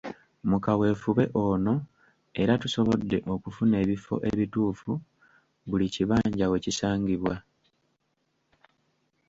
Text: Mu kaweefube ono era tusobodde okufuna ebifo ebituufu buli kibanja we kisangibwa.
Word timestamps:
Mu 0.49 0.57
kaweefube 0.63 1.23
ono 1.45 1.73
era 2.41 2.53
tusobodde 2.61 3.17
okufuna 3.33 3.75
ebifo 3.83 4.15
ebituufu 4.29 4.91
buli 5.69 5.87
kibanja 5.95 6.45
we 6.51 6.57
kisangibwa. 6.65 7.35